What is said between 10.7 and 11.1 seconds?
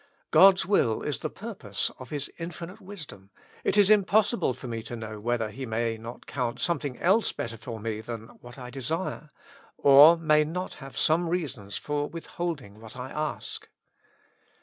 have